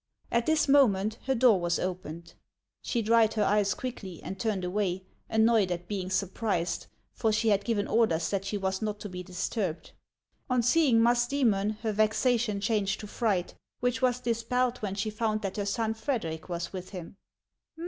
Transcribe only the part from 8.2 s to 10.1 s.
that she was not to be dis turbed.